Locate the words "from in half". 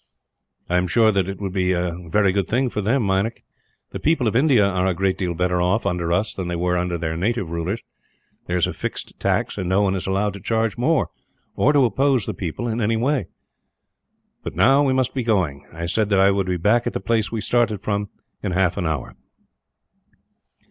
17.83-18.77